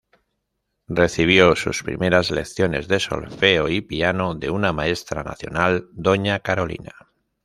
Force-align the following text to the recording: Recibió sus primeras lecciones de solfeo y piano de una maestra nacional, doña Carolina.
Recibió 0.87 1.55
sus 1.55 1.83
primeras 1.83 2.31
lecciones 2.31 2.87
de 2.87 2.99
solfeo 2.99 3.69
y 3.69 3.81
piano 3.81 4.33
de 4.33 4.49
una 4.49 4.73
maestra 4.73 5.21
nacional, 5.23 5.89
doña 5.93 6.39
Carolina. 6.39 6.91